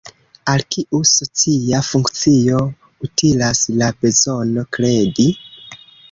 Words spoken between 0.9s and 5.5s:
socia funkcio utilas la bezono kredi?